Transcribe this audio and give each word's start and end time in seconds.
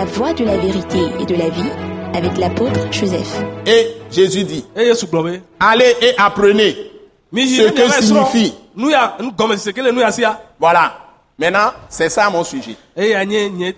La 0.00 0.06
voie 0.06 0.32
de 0.32 0.44
la 0.46 0.56
vérité 0.56 0.98
et 1.20 1.26
de 1.26 1.34
la 1.34 1.50
vie 1.50 1.68
avec 2.14 2.38
l'apôtre 2.38 2.90
Joseph. 2.90 3.42
Et 3.66 3.96
Jésus 4.10 4.44
dit, 4.44 4.64
allez 5.60 5.94
et 6.00 6.14
apprenez 6.16 6.74
ce 7.30 7.68
que 7.68 8.02
signifie. 8.02 8.54
Voilà. 10.58 10.96
Maintenant, 11.38 11.72
c'est 11.90 12.08
ça 12.08 12.30
mon 12.30 12.42
sujet. 12.44 12.76
Ce, 12.96 13.04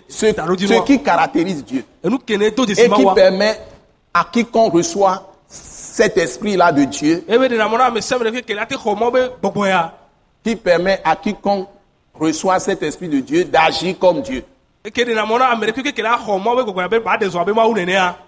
ce 0.09 0.83
qui 0.85 1.03
caractérise 1.03 1.65
Dieu 1.65 1.85
et 2.05 2.89
qui 2.89 3.05
permet 3.17 3.59
à 4.15 4.25
quiconque 4.31 4.75
reçoit 4.75 5.29
cet 5.49 6.19
esprit-là 6.19 6.71
de 6.71 6.85
Dieu, 6.85 7.25
qui 10.45 10.55
permet 10.55 11.01
à 11.03 11.17
quiconque 11.17 11.69
reçoit 12.15 12.61
cet 12.61 12.85
esprit 12.85 13.09
de 13.09 13.19
Dieu 13.19 13.43
d'agir 13.43 13.99
comme 13.99 14.23
Dieu. 14.23 14.45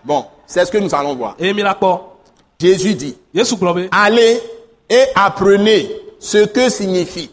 Bon, 0.04 0.26
c'est 0.46 0.64
ce 0.64 0.70
que 0.70 0.78
nous 0.78 0.94
allons 0.94 1.14
voir. 1.16 1.36
kpɔ 1.36 2.00
Jésus 2.60 2.94
dit, 2.94 3.16
allez 3.90 4.40
et 4.88 5.04
apprenez 5.14 5.90
ce 6.20 6.44
que 6.46 6.68
signifie. 6.70 7.30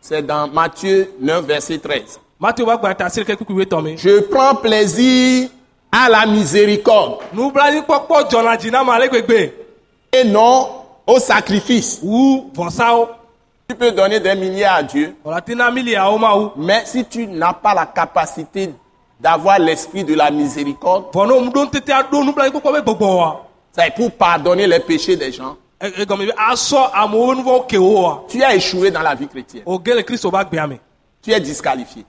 C'est 0.00 0.22
dans 0.24 0.46
Matthieu 0.48 1.10
9, 1.20 1.44
verset 1.46 1.78
13. 1.78 2.20
mateo 2.38 2.66
ba 2.66 2.76
gba 2.76 2.94
ta 2.94 3.06
asi 3.06 3.20
ɖeke 3.20 3.36
kpekpe 3.36 3.64
tɔ 3.70 3.82
me 3.82 3.96
Je 3.96 4.20
prends 4.20 4.54
plaisir 4.54 5.48
à 5.90 6.08
la 6.08 6.26
miséricorde 6.26 7.18
et 10.12 10.24
non 10.24 10.68
au 11.06 11.18
sacrifice. 11.18 12.00
Tu 13.68 13.74
peux 13.74 13.90
donner 13.90 14.20
des 14.20 14.34
milliards 14.36 14.76
à 14.76 14.82
Dieu, 14.82 15.16
mais 16.56 16.82
si 16.84 17.04
tu 17.04 17.26
n'as 17.26 17.52
pas 17.52 17.74
la 17.74 17.86
capacité 17.86 18.70
d'avoir 19.20 19.58
l'esprit 19.58 20.04
de 20.04 20.14
la 20.14 20.30
miséricorde, 20.30 21.06
wa 21.14 21.26
c'est 23.72 23.94
pour 23.94 24.10
pardonner 24.12 24.66
les 24.66 24.80
péchés 24.80 25.16
des 25.16 25.32
gens. 25.32 25.56
E- 25.82 25.92
nuvɔwo 27.34 27.66
ke 27.68 27.76
wo 27.76 28.00
wa 28.02 28.24
Tu 28.28 28.42
as 28.42 28.54
échoué 28.54 28.90
dans 28.90 29.02
la 29.02 29.14
vie 29.14 29.28
chrétienne. 29.28 29.64
Tu 31.20 31.32
es 31.32 31.40
disqualifié. 31.40 32.06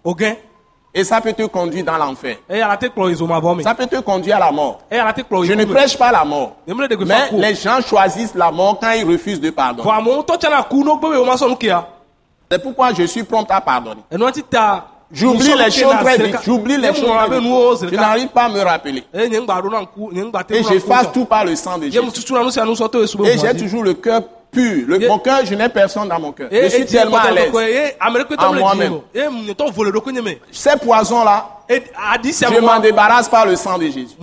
Et 0.97 1.03
ça 1.03 1.21
peut 1.21 1.31
te 1.33 1.43
conduire 1.43 1.85
dans 1.85 1.95
l'enfer. 1.97 2.37
Ça 2.49 3.75
peut 3.75 3.85
te 3.85 3.99
conduire 4.01 4.37
à 4.37 4.39
la 4.39 4.51
mort. 4.51 4.79
Je 4.91 5.53
ne 5.53 5.65
prêche 5.65 5.95
pas 5.95 6.11
la 6.11 6.25
mort. 6.25 6.55
Mais 6.67 7.29
les 7.33 7.53
gens 7.53 7.79
choisissent 7.87 8.33
la 8.33 8.49
mort 8.51 8.79
quand 8.81 8.91
ils 8.91 9.05
refusent 9.05 9.39
de 9.39 9.51
pardonner. 9.51 9.87
C'est 12.49 12.63
pourquoi 12.63 12.93
je 12.93 13.03
suis 13.03 13.23
prompt 13.23 13.45
à 13.51 13.61
pardonner. 13.61 14.01
J'oublie 15.09 15.53
les 15.55 15.71
choses 15.71 15.95
très 16.01 16.17
vite. 16.17 16.35
J'oublie 16.43 16.77
les 16.77 16.93
choses 16.93 17.05
très 17.05 17.39
vite. 17.39 17.89
Je 17.91 17.95
n'arrive 17.95 18.27
pas 18.29 18.45
à 18.45 18.49
me 18.49 18.59
rappeler. 18.61 19.03
te 19.13 20.53
Et 20.53 20.63
j'efface 20.63 21.11
tout 21.13 21.25
par 21.25 21.45
le 21.45 21.55
sang 21.55 21.77
de 21.77 21.85
Jésus. 21.85 21.99
Et 23.25 23.37
j'ai 23.37 23.55
toujours 23.55 23.83
le 23.83 23.93
cœur 23.93 24.21
pur. 24.57 24.85
Le, 24.87 25.07
mon 25.07 25.19
cœur, 25.19 25.39
je 25.45 25.55
n'ai 25.55 25.69
personne 25.69 26.07
dans 26.07 26.19
mon 26.19 26.31
cœur. 26.31 26.47
Je 26.51 26.57
suis 26.69 26.85
tellement 26.97 27.17
à 27.17 27.31
l'aise. 27.31 27.51
En 28.37 28.53
moi-même. 28.59 28.93
Ces 30.51 30.75
poisons-là, 30.77 31.49
E- 31.69 31.81
je 32.31 32.45
me 32.55 32.61
m'en 32.61 32.79
débarrasse 32.79 33.27
par 33.27 33.45
le 33.45 33.57
sang 33.57 33.77
de 33.77 33.87
Jésus. 33.87 34.15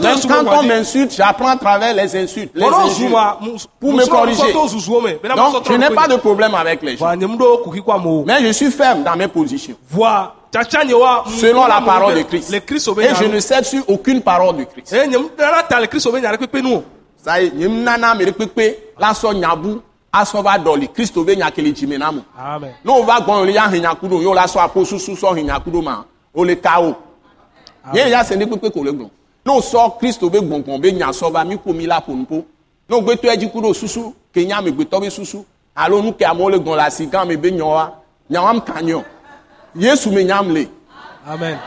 Même 0.00 0.16
quand 0.28 0.42
on 0.58 0.62
m'insulte, 0.64 1.14
j'apprends 1.16 1.46
à 1.50 1.56
travers 1.56 1.94
les 1.94 2.16
insultes, 2.16 2.50
les 2.56 2.64
mu 3.00 3.10
Pour 3.78 3.92
me 3.92 3.98
corriger. 4.10 4.52
Donc, 5.36 5.52
je 5.68 5.72
n'ai 5.78 5.90
pas 5.94 6.08
de 6.08 6.16
problème 6.16 6.54
avec 6.56 6.82
les 6.82 6.96
gens. 6.96 7.06
Mais 8.26 8.42
je 8.42 8.50
suis 8.52 8.70
ferme 8.72 9.04
dans 9.04 9.14
mes 9.16 9.28
positions. 9.28 9.76
Selon 11.38 11.66
la 11.68 11.80
parole 11.80 12.14
de 12.16 12.22
Christ. 12.24 12.50
Et 13.04 13.14
je 13.14 13.24
ne 13.26 13.38
cède 13.40 13.64
sur 13.64 13.88
aucune 13.88 14.20
parole 14.20 14.56
de 14.56 14.64
Christ. 14.64 14.92
Eye 17.26 17.50
nye 17.54 17.68
mu 17.68 17.84
dana 17.84 18.14
ta 18.14 18.24
le 18.24 18.32
kristu 18.32 18.32
be 18.32 18.32
nya 18.32 18.32
ɖe 18.32 18.32
kpekpe 18.32 18.64
nu 18.64 18.72
o 18.72 18.72
Ça 18.72 18.80
y 18.82 18.86
est, 18.86 18.90
nye 18.90 18.94
nana 18.94 18.94
me 18.94 18.94
ɖe 18.94 18.94
kpekpe 18.94 18.94
la 18.98 19.12
sɔ 19.12 19.34
nyabu 19.34 19.80
asɔ 20.12 20.42
va 20.42 20.58
dɔli 20.58 20.88
kristo 20.92 21.24
be 21.24 21.36
nya 21.36 21.50
kele 21.50 21.72
dzime 21.72 21.98
na 21.98 22.08
amen 22.08 22.74
Ne 22.84 22.90
wo 22.90 23.02
va 23.04 23.20
gbɔ 23.20 23.46
le 23.46 23.52
ya 23.52 23.68
he 23.68 23.80
nyaku 23.80 24.06
ɖo 24.08 24.22
ye 24.22 24.34
la 24.34 24.46
sɔ 24.46 24.58
aƒo 24.58 24.84
susu 24.84 25.12
sɔ 25.12 25.36
he 25.36 25.42
nyaku 25.42 25.70
ɖo 25.70 25.82
ma 25.82 26.04
o 26.34 26.44
le 26.44 26.56
ka 26.56 26.80
o. 26.80 26.96
Ye 27.94 28.10
ya 28.10 28.24
se 28.24 28.36
ne 28.36 28.46
kpekpe 28.46 28.72
ko 28.72 28.82
le 28.82 28.92
gblɔ. 28.92 29.10
Ne 29.46 29.52
o 29.52 29.60
sɔ 29.60 29.98
kristo 29.98 30.30
be 30.30 30.38
gbɔngbɔn 30.38 30.80
be 30.80 30.92
nya 30.92 31.10
sɔ 31.10 31.32
va 31.32 31.44
mi 31.44 31.56
ƒo 31.56 31.74
mi 31.74 31.86
la 31.86 32.00
ƒo 32.00 32.12
nuƒo. 32.14 32.44
Ne 32.88 32.96
o 32.96 33.00
gbe 33.00 33.16
to 33.20 33.28
edzi 33.28 33.50
ku 33.50 33.60
ɖo 33.60 33.74
susu 33.74 34.14
ke 34.32 34.44
nya 34.44 34.58
amegbetɔ 34.58 35.00
be 35.00 35.10
susu 35.10 35.44
alo 35.76 36.02
nu 36.02 36.12
ke 36.12 36.24
amewo 36.24 36.50
le 36.50 36.58
gblɔ 36.58 36.76
le 36.76 36.82
asi 36.82 37.06
gã 37.06 37.24
me 37.24 37.36
be 37.36 37.50
nyawa 37.50 37.94
nyawam 38.30 38.60
ka 38.64 38.80
nyɔ. 38.82 39.04
Yesu 39.74 40.10
me 40.10 40.24
nyam 40.24 40.52
le. 40.52 40.66
amen 41.26 41.58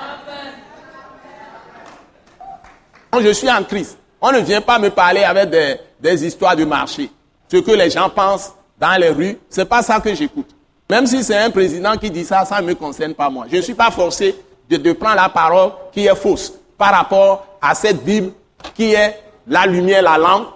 Quand 3.11 3.21
je 3.21 3.31
suis 3.31 3.49
en 3.49 3.63
Christ, 3.63 3.97
on 4.21 4.31
ne 4.31 4.39
vient 4.39 4.61
pas 4.61 4.79
me 4.79 4.89
parler 4.89 5.23
avec 5.23 5.49
des, 5.49 5.75
des 5.99 6.25
histoires 6.25 6.55
de 6.55 6.65
marché. 6.65 7.09
Ce 7.51 7.57
que 7.57 7.71
les 7.71 7.89
gens 7.89 8.09
pensent 8.09 8.53
dans 8.79 8.99
les 8.99 9.09
rues, 9.09 9.37
c'est 9.49 9.65
pas 9.65 9.81
ça 9.81 9.99
que 9.99 10.13
j'écoute. 10.13 10.49
Même 10.89 11.05
si 11.07 11.23
c'est 11.23 11.37
un 11.37 11.49
président 11.49 11.95
qui 11.97 12.09
dit 12.11 12.23
ça, 12.25 12.45
ça 12.45 12.61
ne 12.61 12.67
me 12.67 12.75
concerne 12.75 13.13
pas 13.13 13.29
moi. 13.29 13.45
Je 13.51 13.57
ne 13.57 13.61
suis 13.61 13.73
pas 13.73 13.91
forcé 13.91 14.35
de, 14.69 14.77
de 14.77 14.91
prendre 14.93 15.15
la 15.15 15.29
parole 15.29 15.71
qui 15.91 16.05
est 16.05 16.15
fausse 16.15 16.53
par 16.77 16.91
rapport 16.93 17.45
à 17.61 17.73
cette 17.75 18.03
Bible 18.03 18.31
qui 18.73 18.93
est 18.93 19.19
la 19.47 19.65
lumière, 19.65 20.01
la 20.01 20.17
lampe 20.17 20.47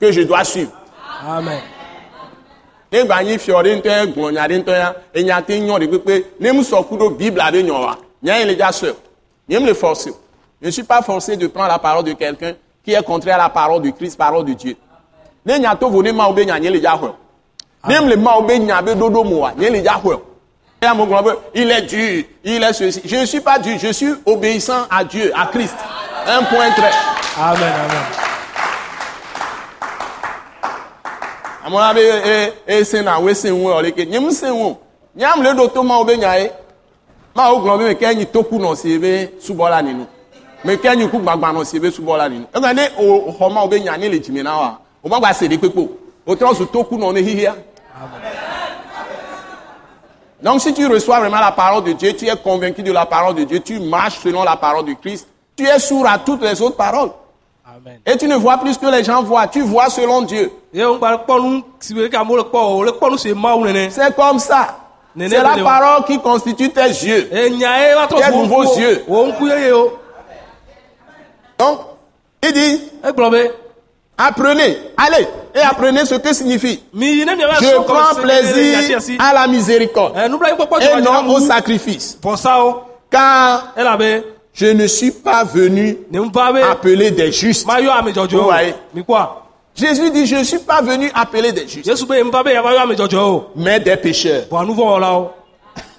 que 0.00 0.10
je 0.12 0.22
dois 0.22 0.44
suivre. 0.44 0.72
amen 1.26 1.60
ya 2.92 2.98
ya 5.14 5.42
te 5.42 5.56
kpekpe 5.86 7.18
bible 7.18 7.42
nye 8.22 8.46
le 9.66 9.74
je 10.62 10.66
ne 10.66 10.70
suis 10.70 10.82
pas 10.82 11.00
forcé 11.00 11.36
de 11.38 11.46
prendre 11.46 11.68
la 11.68 11.78
parole 11.78 12.04
de 12.04 12.12
quelqu'un 12.12 12.54
qui 12.84 12.92
est 12.92 13.02
contraire 13.02 13.36
à 13.36 13.44
la 13.44 13.48
parole 13.48 13.82
de 13.82 13.90
Christ 13.90 14.16
parole 14.16 14.44
de 14.44 14.52
Dieu. 14.54 14.76
Ne 15.44 15.58
nya 15.58 15.74
to 15.74 15.88
vo 15.88 16.02
ne 16.02 16.12
mawo 16.12 16.32
be 16.32 16.44
nya 16.44 16.58
nye 16.58 16.70
le 16.70 16.80
ne 17.88 18.08
le 18.08 18.16
mawo 18.16 18.42
be 18.42 18.58
nya 18.58 18.82
be 18.82 18.90
ɖoɖo 18.94 19.24
mo 19.24 19.40
wa 19.40 19.52
nye 19.56 19.70
le 19.70 19.80
il 21.54 21.70
est 21.70 21.82
dur 21.82 22.24
il 22.44 22.62
est 22.62 22.72
ceci. 22.72 23.02
Je 23.04 23.16
ne 23.16 23.26
suis 23.26 23.40
pas 23.40 23.58
dur 23.58 23.78
je 23.78 23.92
suis 23.92 24.14
obéissant 24.26 24.86
à 24.90 25.04
Dieu 25.04 25.32
à 25.36 25.46
Christ. 25.46 25.76
Un 26.26 26.42
point 26.44 26.70
très. 26.70 26.90
Amen 27.38 27.62
amen. 27.62 28.04
Amona 31.66 31.94
be 31.94 32.00
e 32.00 32.52
e 32.66 32.84
se 32.84 33.02
na 33.02 33.18
we 33.20 33.34
se 33.34 33.48
le 33.48 33.90
ke 33.90 34.06
se 34.30 34.46
nyam 35.16 35.42
to 35.68 35.82
nya 36.16 36.42
be 37.78 37.94
ke 37.94 38.14
nyi 38.14 38.26
toku 38.26 38.58
be 38.98 39.28
subɔla 39.40 39.82
ninu 39.82 40.06
me 40.64 40.76
ke 40.76 40.96
nyi 40.96 41.08
ku 41.08 41.18
gbagba 41.18 41.52
nɔ 41.52 41.64
si 41.64 41.78
be 41.78 41.90
subɔla 41.90 42.28
ninu 42.28 42.46
egbe 42.54 42.74
ne 42.74 42.88
o 42.98 43.32
xɔ 43.32 43.52
mawo 43.52 43.68
be 43.68 43.80
nya 43.80 43.96
ne 43.96 44.08
le 44.08 44.18
dzime 44.18 44.42
na 44.42 44.56
wa 44.58 44.78
o 45.02 45.08
ma 45.08 45.18
gba 45.18 45.32
se 45.34 45.46
ɖe 45.48 45.58
kpekpe 45.58 45.78
o 45.78 45.88
o 46.26 46.34
trɔ 46.34 46.54
su 46.56 46.66
toku 46.66 46.96
nɔ 46.96 47.12
ne 47.14 47.20
donc 50.42 50.60
si 50.60 50.72
tu 50.72 50.86
reçois 50.88 51.20
vraiment 51.20 51.40
la 51.40 51.52
parole 51.52 51.84
de 51.84 51.92
Dieu 51.92 52.14
tu 52.14 52.26
es 52.26 52.36
convaincu 52.36 52.82
de 52.82 52.92
la 52.92 53.04
parole 53.04 53.34
de 53.34 53.44
Dieu 53.44 53.60
tu 53.60 53.78
marches 53.78 54.20
selon 54.22 54.42
la 54.42 54.56
parole 54.56 54.86
de 54.86 54.94
Christ 54.94 55.26
tu 55.56 55.64
es 55.66 55.78
sourd 55.78 56.06
à 56.06 56.18
toutes 56.18 56.42
les 56.42 56.60
autres 56.62 56.76
paroles. 56.76 57.10
Amen. 57.66 58.00
Et 58.06 58.16
tu 58.16 58.26
ne 58.26 58.36
vois 58.36 58.56
plus 58.58 58.74
ce 58.74 58.78
que 58.78 58.86
les 58.86 59.04
gens 59.04 59.22
voient 59.22 59.46
tu 59.46 59.60
vois 59.60 59.90
selon 59.90 60.22
Dieu. 60.22 60.50
O 60.74 60.80
o 60.80 60.98
C'est 63.90 64.16
comme 64.16 64.38
ça. 64.38 64.78
C'est 65.18 65.28
la 65.28 65.56
parole 65.62 66.04
qui 66.06 66.18
constitue 66.20 66.70
tes 66.70 66.88
yeux. 66.88 67.28
eye 67.32 67.50
nya 67.50 67.88
ye 67.88 67.94
va 67.94 68.06
Quel 68.08 68.18
trɔ 68.18 68.30
vo 68.30 68.42
nouveau 68.42 68.64
ŋku 68.64 68.80
yeux. 68.80 69.04
o 69.08 69.12
wo 69.12 69.26
ŋku 69.26 69.46
yeye 69.48 69.72
o 69.72 69.92
Donc, 71.60 71.80
il 72.42 72.52
dit, 72.52 72.80
be 73.02 73.50
apprenez, 74.16 74.78
allez, 74.96 75.26
et 75.54 75.60
apprenez 75.60 76.06
ce 76.06 76.14
que 76.14 76.32
signifie. 76.32 76.82
Je 76.94 77.82
prends 77.82 78.14
plaisir 78.20 78.98
à 79.18 79.34
la 79.34 79.46
miséricorde 79.46 80.16
nublanuikpɔkpɔ 80.16 80.80
et 80.80 81.02
non 81.02 81.28
au 81.28 81.40
sacrifice. 81.40 82.16
vɔsawo 82.22 82.84
Car 83.10 83.72
elabe 83.76 84.24
je 84.54 84.66
ne 84.66 84.86
suis 84.86 85.10
pas 85.10 85.44
venu 85.44 85.98
appeler 86.62 87.10
des 87.10 87.30
justes. 87.32 87.66
dzɔdzɔ 87.66 88.30
Vous 88.30 88.38
o 88.38 88.42
voyez. 88.44 88.74
Jésus 89.74 90.10
dit, 90.10 90.26
je 90.26 90.36
ne 90.36 90.44
suis 90.44 90.58
pas 90.58 90.80
venu 90.82 91.10
appeler 91.14 91.52
des 91.52 91.68
justes, 91.68 91.86
yesu 91.86 92.06
be 92.06 92.12
n 92.12 92.30
va 92.30 92.42
be 92.42 92.52
yava 92.52 92.72
yɔ 92.72 92.82
ame 92.82 92.94
dzɔdzɔ 92.94 93.18
o 93.18 93.50
mais 93.56 93.80
des 93.80 93.96
pécheurs. 93.96 94.44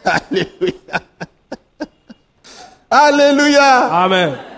Alléluia. 0.04 1.00
Alléluia. 2.90 4.04
amen 4.04 4.51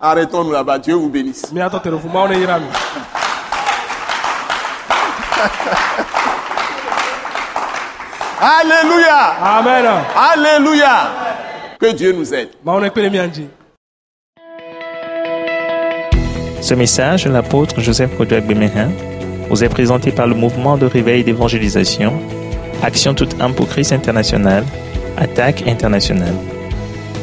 Arrêtons-nous 0.00 0.52
là-bas. 0.52 0.78
Dieu 0.78 0.94
vous 0.94 1.08
bénisse. 1.08 1.50
Alléluia. 8.40 9.34
amen 9.42 9.84
Alléluia. 10.16 11.10
Que 11.80 11.92
Dieu 11.92 12.12
nous 12.12 12.32
aide. 12.32 12.50
ŋdzi. 12.64 13.48
Ce 16.60 16.74
message 16.74 17.24
de 17.24 17.30
l'apôtre 17.30 17.80
Joseph 17.80 18.16
Kodouak 18.16 18.46
Bemehin 18.46 18.90
vous 19.48 19.64
est 19.64 19.68
présenté 19.68 20.12
par 20.12 20.28
le 20.28 20.34
mouvement 20.36 20.76
de 20.76 20.86
réveil 20.86 21.24
d'évangélisation, 21.24 22.12
Action 22.84 23.14
toute 23.14 23.40
âme 23.40 23.54
pour 23.54 23.68
Christ 23.68 23.92
international, 23.92 24.64
Attaque 25.16 25.66
internationale. 25.66 26.34